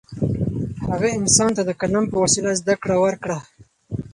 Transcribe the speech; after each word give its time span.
هغه 0.91 1.09
انسان 1.19 1.49
ته 1.57 1.61
د 1.65 1.71
قلم 1.81 2.05
په 2.11 2.17
وسیله 2.23 2.51
زده 2.61 2.75
کړه 2.81 2.95
ورکړه. 3.05 3.37